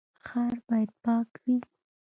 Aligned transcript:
ښار 0.25 0.55
باید 0.67 0.91
پاک 1.03 1.29
وي 1.43 1.57